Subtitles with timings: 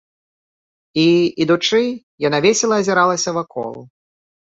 [1.01, 1.03] І,
[1.45, 1.83] ідучы,
[2.27, 3.73] яна весела азіралася вакол.